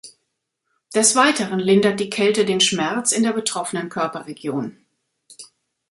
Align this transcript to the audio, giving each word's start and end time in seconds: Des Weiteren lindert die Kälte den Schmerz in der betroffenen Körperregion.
Des 0.95 1.15
Weiteren 1.15 1.59
lindert 1.59 1.99
die 1.99 2.09
Kälte 2.09 2.43
den 2.43 2.59
Schmerz 2.59 3.11
in 3.11 3.21
der 3.21 3.33
betroffenen 3.33 3.87
Körperregion. 3.89 4.83